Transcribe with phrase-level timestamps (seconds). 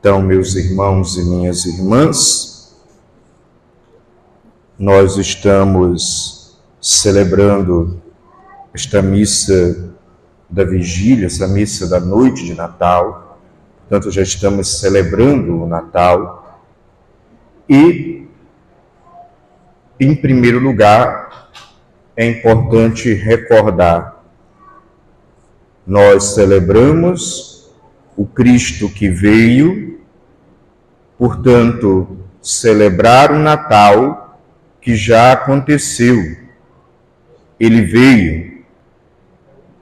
[0.00, 2.72] Então, meus irmãos e minhas irmãs,
[4.78, 8.00] nós estamos celebrando
[8.72, 9.92] esta missa
[10.48, 13.40] da vigília, essa missa da noite de Natal.
[13.80, 16.62] Portanto, já estamos celebrando o Natal.
[17.68, 18.24] E,
[19.98, 21.50] em primeiro lugar,
[22.16, 24.22] é importante recordar:
[25.84, 27.57] nós celebramos
[28.18, 30.00] o Cristo que veio,
[31.16, 34.40] portanto, celebrar o Natal
[34.80, 36.36] que já aconteceu.
[37.60, 38.64] Ele veio.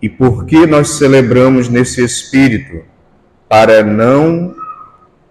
[0.02, 2.84] E por que nós celebramos nesse espírito?
[3.48, 4.54] Para não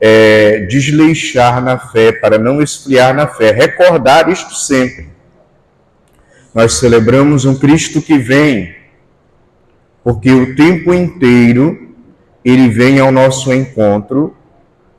[0.02, 5.10] é, desleixar na fé, para não esfriar na fé, recordar isto sempre.
[6.56, 8.76] Nós celebramos um Cristo que vem,
[10.04, 11.85] porque o tempo inteiro
[12.46, 14.36] ele vem ao nosso encontro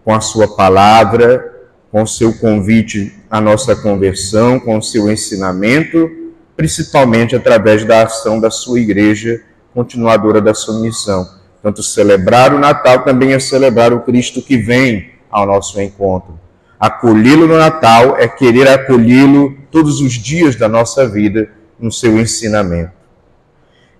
[0.04, 1.54] com a sua palavra,
[1.92, 6.10] com o seu convite à nossa conversão, com o seu ensinamento,
[6.56, 9.40] principalmente através da ação da sua igreja,
[9.72, 11.24] continuadora da sua missão.
[11.62, 16.38] Tanto celebrar o Natal também é celebrar o Cristo que vem ao nosso encontro.
[16.80, 21.48] Acolhê-lo no Natal é querer acolhê-lo todos os dias da nossa vida
[21.78, 22.92] no seu ensinamento.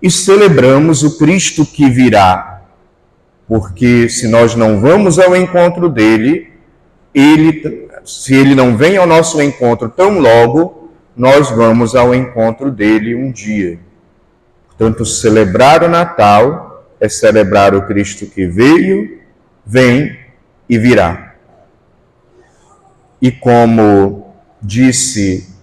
[0.03, 2.56] E celebramos o Cristo que virá,
[3.47, 6.53] porque se nós não vamos ao encontro dele,
[7.15, 13.15] ele, se ele não vem ao nosso encontro tão logo, nós vamos ao encontro dele
[13.15, 13.79] um dia.
[14.67, 19.19] Portanto, celebrar o Natal é celebrar o Cristo que veio,
[19.65, 20.19] vem
[20.69, 21.35] e virá.
[23.23, 25.55] E como disse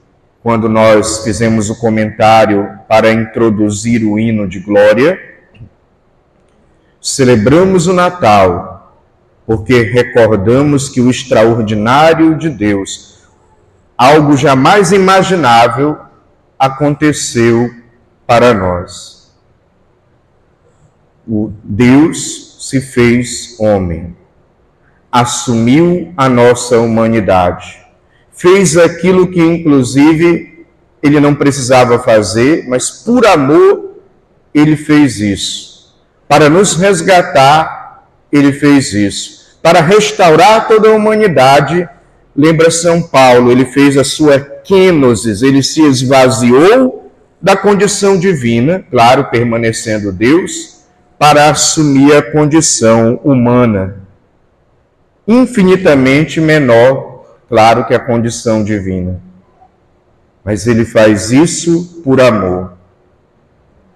[0.42, 5.18] quando nós fizemos o comentário para introduzir o hino de glória,
[7.04, 8.96] Celebramos o Natal
[9.46, 13.20] porque recordamos que o extraordinário de Deus,
[13.98, 15.98] algo jamais imaginável,
[16.58, 17.70] aconteceu
[18.26, 19.36] para nós.
[21.28, 24.16] O Deus se fez homem,
[25.12, 27.86] assumiu a nossa humanidade,
[28.32, 30.66] fez aquilo que, inclusive,
[31.02, 33.98] ele não precisava fazer, mas por amor
[34.54, 35.73] ele fez isso
[36.34, 39.56] para nos resgatar, ele fez isso.
[39.62, 41.88] Para restaurar toda a humanidade,
[42.36, 49.26] lembra São Paulo, ele fez a sua quênosis, ele se esvaziou da condição divina, claro,
[49.26, 50.86] permanecendo Deus,
[51.20, 53.98] para assumir a condição humana,
[55.28, 59.22] infinitamente menor, claro, que a condição divina.
[60.44, 62.74] Mas ele faz isso por amor,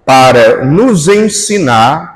[0.06, 2.07] para nos ensinar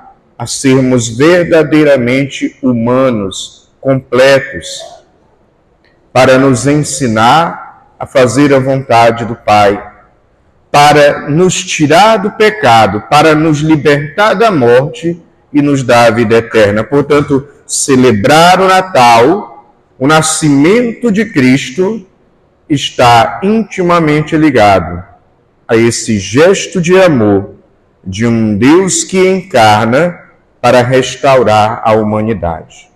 [0.42, 4.66] a sermos verdadeiramente humanos, completos,
[6.12, 9.80] para nos ensinar a fazer a vontade do Pai,
[10.68, 15.16] para nos tirar do pecado, para nos libertar da morte
[15.52, 16.82] e nos dar a vida eterna.
[16.82, 22.04] Portanto, celebrar o Natal, o nascimento de Cristo,
[22.68, 25.04] está intimamente ligado
[25.68, 27.54] a esse gesto de amor
[28.04, 30.21] de um Deus que encarna
[30.62, 32.88] para restaurar a humanidade,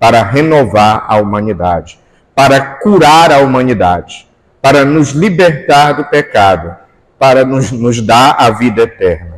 [0.00, 1.96] para renovar a humanidade,
[2.34, 4.28] para curar a humanidade,
[4.60, 6.76] para nos libertar do pecado,
[7.16, 9.36] para nos, nos dar a vida eterna.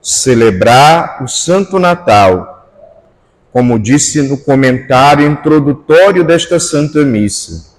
[0.00, 2.70] Celebrar o Santo Natal,
[3.52, 7.74] como disse no comentário introdutório desta Santa Missa,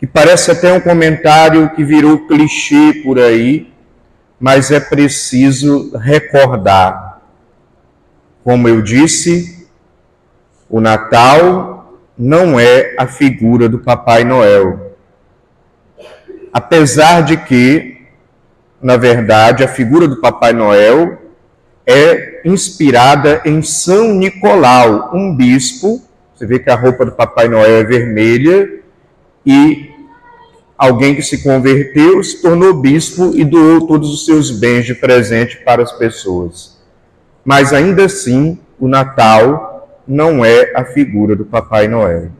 [0.00, 3.72] que parece até um comentário que virou clichê por aí,
[4.38, 7.20] mas é preciso recordar.
[8.44, 9.68] Como eu disse,
[10.68, 14.94] o Natal não é a figura do Papai Noel.
[16.52, 17.98] Apesar de que,
[18.80, 21.18] na verdade, a figura do Papai Noel
[21.86, 26.02] é inspirada em São Nicolau, um bispo.
[26.34, 28.80] Você vê que a roupa do Papai Noel é vermelha
[29.44, 29.95] e
[30.76, 35.58] alguém que se converteu, se tornou bispo e doou todos os seus bens de presente
[35.64, 36.76] para as pessoas.
[37.44, 42.30] Mas ainda assim, o Natal não é a figura do Papai Noel,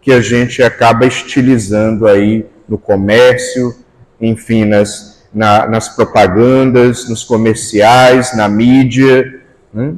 [0.00, 3.74] que a gente acaba estilizando aí no comércio,
[4.20, 9.40] enfim, nas, na, nas propagandas, nos comerciais, na mídia.
[9.72, 9.94] Né?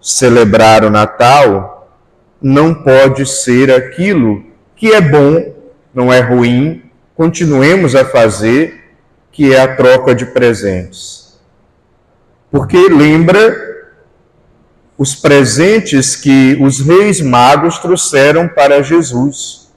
[0.00, 1.88] Celebrar o Natal
[2.40, 4.44] não pode ser aquilo
[4.76, 5.59] que é bom
[5.92, 6.82] não é ruim,
[7.14, 8.92] continuemos a fazer,
[9.32, 11.38] que é a troca de presentes.
[12.50, 13.70] Porque lembra
[14.98, 19.70] os presentes que os reis magos trouxeram para Jesus.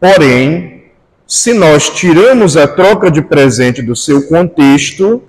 [0.00, 0.90] Porém,
[1.26, 5.22] se nós tiramos a troca de presente do seu contexto,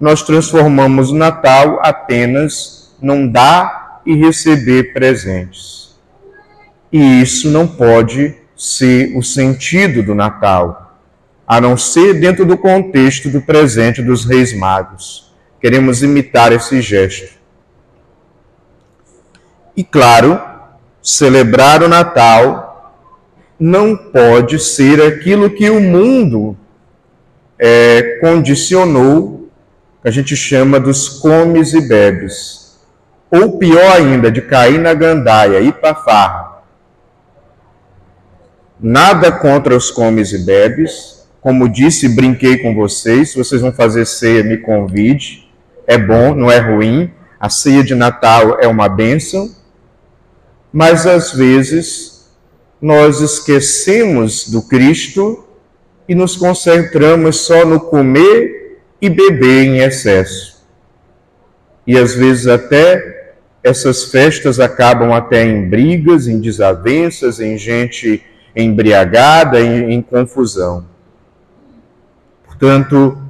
[0.00, 5.87] nós transformamos o Natal apenas num dar e receber presentes.
[6.92, 10.98] E isso não pode ser o sentido do Natal,
[11.46, 15.32] a não ser dentro do contexto do presente dos Reis Magos.
[15.60, 17.38] Queremos imitar esse gesto.
[19.76, 20.40] E claro,
[21.02, 22.94] celebrar o Natal
[23.58, 26.56] não pode ser aquilo que o mundo
[27.58, 29.48] é, condicionou,
[30.02, 32.78] que a gente chama dos comes e bebes.
[33.30, 36.57] Ou pior ainda, de cair na gandaia, ir para farra.
[38.80, 41.26] Nada contra os comes e bebes.
[41.40, 43.30] Como disse, brinquei com vocês.
[43.30, 45.48] Se vocês vão fazer ceia, me convide
[45.88, 47.10] é bom, não é ruim.
[47.40, 49.50] A ceia de Natal é uma bênção,
[50.70, 52.28] mas às vezes
[52.80, 55.46] nós esquecemos do Cristo
[56.06, 60.62] e nos concentramos só no comer e beber em excesso.
[61.86, 63.32] E às vezes até
[63.64, 68.22] essas festas acabam até em brigas, em desavenças, em gente
[68.62, 70.84] embriagada, em, em confusão.
[72.44, 73.28] Portanto,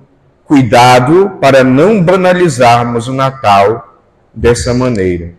[0.48, 4.00] Cuidado para não banalizarmos o Natal
[4.32, 5.34] dessa maneira.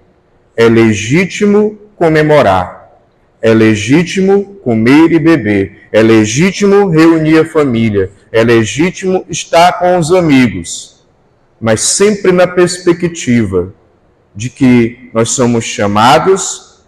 [0.56, 2.92] É legítimo comemorar,
[3.42, 10.12] é legítimo comer e beber, é legítimo reunir a família, é legítimo estar com os
[10.12, 11.04] amigos,
[11.60, 13.74] mas sempre na perspectiva
[14.36, 16.84] de que nós somos chamados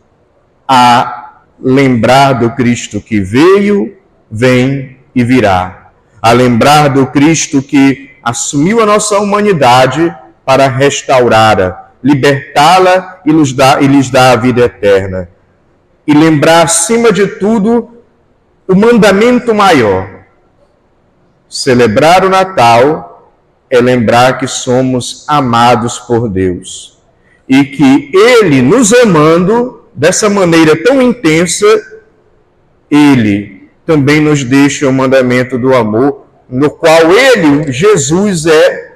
[0.68, 1.21] a
[1.62, 3.96] lembrar do Cristo que veio,
[4.30, 5.92] vem e virá,
[6.22, 10.16] a lembrar do Cristo que assumiu a nossa humanidade
[10.46, 15.30] para restaurá-la, libertá-la e, dar, e lhes dar a vida eterna.
[16.06, 17.98] E lembrar, acima de tudo,
[18.68, 20.22] o mandamento maior.
[21.48, 23.32] Celebrar o Natal
[23.70, 26.98] é lembrar que somos amados por Deus
[27.48, 31.68] e que Ele, nos amando dessa maneira tão intensa,
[32.90, 38.96] Ele também nos deixa o mandamento do amor no qual ele, Jesus, é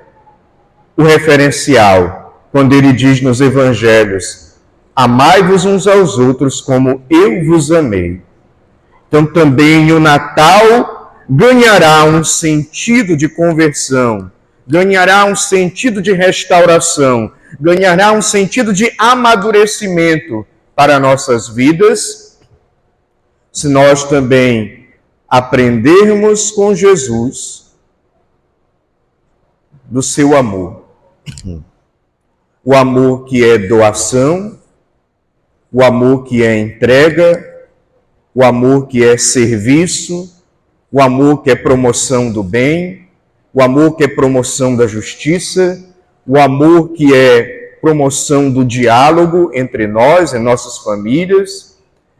[0.98, 4.56] o referencial, quando ele diz nos evangelhos:
[4.96, 8.19] Amai-vos uns aos outros como eu vos amei.
[9.07, 14.31] Então também o Natal ganhará um sentido de conversão,
[14.68, 17.31] ganhará um sentido de restauração,
[17.62, 22.39] ganhará um sentido de amadurecimento para nossas vidas,
[23.51, 24.88] se nós também
[25.27, 27.74] aprendermos com Jesus
[29.86, 30.86] do seu amor.
[32.63, 34.60] O amor que é doação,
[35.72, 37.68] o amor que é entrega,
[38.33, 40.33] o amor que é serviço,
[40.92, 43.07] o amor que é promoção do bem,
[43.54, 45.86] o amor que é promoção da justiça,
[46.28, 51.77] o amor que é promoção do diálogo entre nós e nossas famílias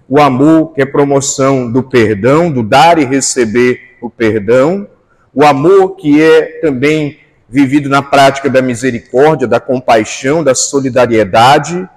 [0.08, 4.88] o amor que é promoção do perdão, do dar e receber o perdão,
[5.34, 7.18] o amor que é também
[7.50, 11.90] vivido na prática da misericórdia, da compaixão, da solidariedade,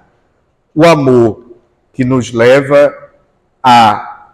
[0.73, 1.53] o amor
[1.93, 2.91] que nos leva
[3.61, 4.31] a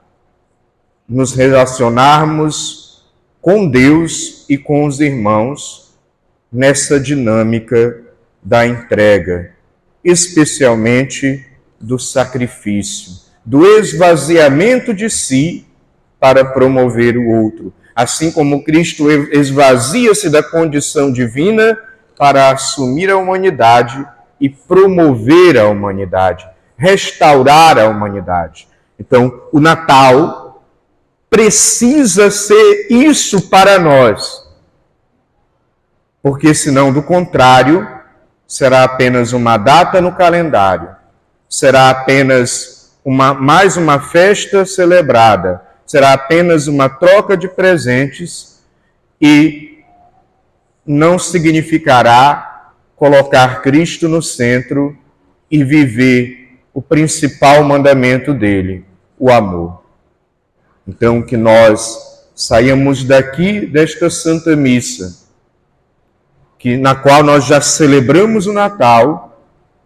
[1.10, 3.06] nos relacionarmos
[3.42, 5.94] com Deus e com os irmãos
[6.50, 8.05] nessa dinâmica
[8.46, 9.52] da entrega,
[10.04, 11.46] especialmente
[11.82, 15.68] do sacrifício do esvaziamento de si
[16.20, 17.72] para promover o outro.
[17.96, 21.78] Assim como Cristo esvazia-se da condição divina
[22.18, 24.06] para assumir a humanidade
[24.42, 28.68] e promover a humanidade, restaurar a humanidade.
[29.00, 30.66] Então, o Natal
[31.30, 34.44] precisa ser isso para nós.
[36.22, 37.88] Porque senão, do contrário,
[38.48, 40.90] será apenas uma data no calendário,
[41.50, 48.64] será apenas uma, mais uma festa celebrada, será apenas uma troca de presentes
[49.22, 49.84] e
[50.86, 54.98] não significará colocar Cristo no centro
[55.50, 58.86] e viver o principal mandamento dele,
[59.18, 59.84] o amor.
[60.88, 61.98] Então, que nós
[62.36, 65.25] saímos daqui desta Santa Missa,
[66.58, 69.40] que, na qual nós já celebramos o Natal,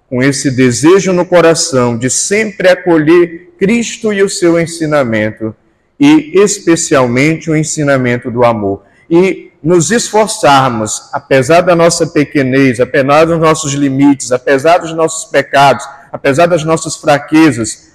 [0.09, 5.55] com esse desejo no coração de sempre acolher Cristo e o seu ensinamento,
[5.99, 8.83] e especialmente o ensinamento do amor.
[9.09, 15.85] E nos esforçarmos, apesar da nossa pequenez, apesar dos nossos limites, apesar dos nossos pecados,
[16.11, 17.93] apesar das nossas fraquezas,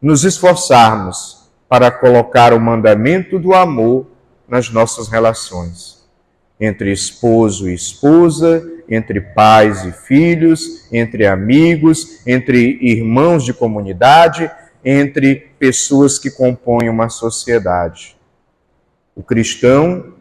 [0.00, 4.06] nos esforçarmos para colocar o mandamento do amor
[4.48, 6.01] nas nossas relações
[6.64, 14.48] entre esposo e esposa, entre pais e filhos, entre amigos, entre irmãos de comunidade,
[14.84, 18.16] entre pessoas que compõem uma sociedade.
[19.12, 20.14] O cristão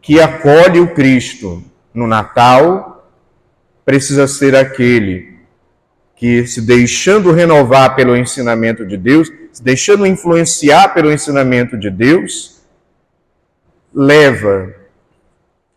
[0.00, 1.62] que acolhe o Cristo
[1.94, 3.08] no Natal
[3.84, 5.38] precisa ser aquele
[6.16, 12.61] que, se deixando renovar pelo ensinamento de Deus, se deixando influenciar pelo ensinamento de Deus,
[13.94, 14.74] leva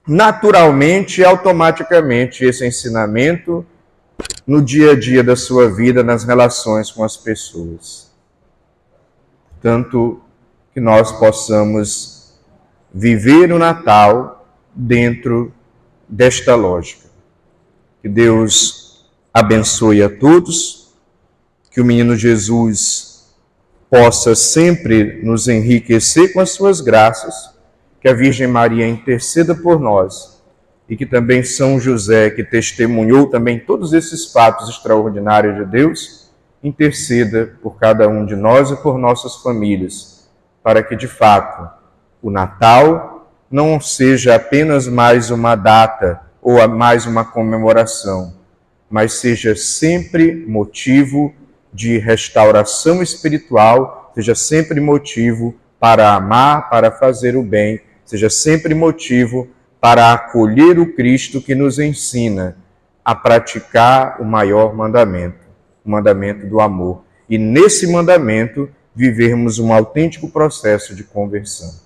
[0.07, 3.65] naturalmente e automaticamente esse ensinamento
[4.45, 8.11] no dia a dia da sua vida, nas relações com as pessoas.
[9.61, 10.21] Tanto
[10.73, 12.35] que nós possamos
[12.93, 15.51] viver o Natal dentro
[16.07, 17.09] desta lógica.
[18.01, 20.93] Que Deus abençoe a todos,
[21.71, 23.33] que o menino Jesus
[23.89, 27.54] possa sempre nos enriquecer com as suas graças
[28.05, 30.39] que a Virgem Maria interceda por nós
[30.87, 36.31] e que também São José, que testemunhou também todos esses fatos extraordinários de Deus,
[36.63, 40.29] interceda por cada um de nós e por nossas famílias,
[40.61, 41.67] para que de fato
[42.21, 48.35] o Natal não seja apenas mais uma data ou mais uma comemoração,
[48.87, 51.33] mas seja sempre motivo
[51.73, 59.47] de restauração espiritual, seja sempre motivo para amar, para fazer o bem seja sempre motivo
[59.81, 62.57] para acolher o Cristo que nos ensina
[63.03, 65.45] a praticar o maior mandamento,
[65.85, 67.03] o mandamento do amor.
[67.29, 71.83] E nesse mandamento vivermos um autêntico processo de conversão.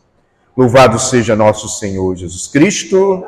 [0.56, 3.24] Louvado seja nosso Senhor Jesus Cristo.